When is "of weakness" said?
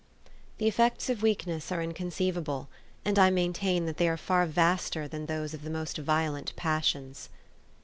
1.11-1.71